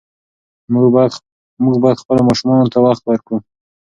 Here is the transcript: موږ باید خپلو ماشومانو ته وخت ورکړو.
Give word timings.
موږ 1.65 1.75
باید 1.83 2.01
خپلو 2.01 2.21
ماشومانو 2.29 2.71
ته 2.73 2.77
وخت 2.85 3.03
ورکړو. 3.05 3.37